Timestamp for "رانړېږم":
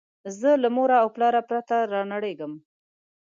1.93-2.53